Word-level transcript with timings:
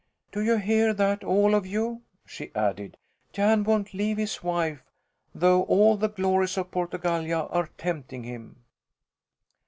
"Do 0.31 0.41
you 0.41 0.57
hear 0.57 0.95
that, 0.95 1.23
all 1.23 1.53
of 1.53 1.67
you?" 1.67 2.01
she 2.25 2.49
added. 2.55 2.97
"Jan 3.33 3.63
won't 3.63 3.93
leave 3.93 4.17
his 4.17 4.41
wife 4.41 4.81
though 5.35 5.61
all 5.65 5.95
the 5.95 6.09
glories 6.09 6.57
of 6.57 6.71
Portugallia 6.71 7.41
are 7.51 7.69
tempting 7.77 8.23
him." 8.23 8.63